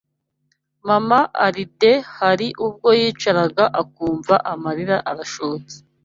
[0.87, 5.75] Mama Alide hari ubwo yicaraga akumva amarira arashotse